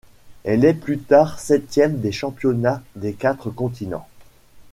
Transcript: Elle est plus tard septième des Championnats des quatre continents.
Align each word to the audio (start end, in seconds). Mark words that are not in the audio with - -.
Elle 0.43 0.65
est 0.65 0.73
plus 0.73 0.97
tard 0.97 1.37
septième 1.39 1.99
des 1.99 2.11
Championnats 2.11 2.81
des 2.95 3.13
quatre 3.13 3.51
continents. 3.51 4.07